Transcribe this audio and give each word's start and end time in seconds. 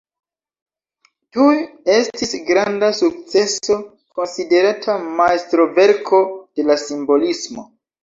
Tuj 1.37 1.53
estis 1.97 2.33
granda 2.49 2.91
sukceso, 3.01 3.79
konsiderata 4.23 4.99
majstroverko 5.23 6.27
de 6.41 6.71
la 6.73 6.83
simbolismo. 6.91 7.73